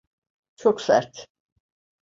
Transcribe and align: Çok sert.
Çok 0.55 0.81
sert. 0.81 1.27